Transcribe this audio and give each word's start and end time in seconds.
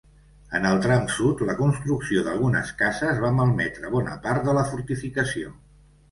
En 0.59 0.63
el 0.67 0.79
tram 0.83 1.03
sud, 1.15 1.41
la 1.49 1.55
construcció 1.59 2.23
d'algunes 2.27 2.71
cases 2.79 3.19
va 3.25 3.31
malmetre 3.41 3.91
bona 3.97 4.15
part 4.23 4.47
de 4.49 4.57
la 4.59 4.63
fortificació. 4.71 5.53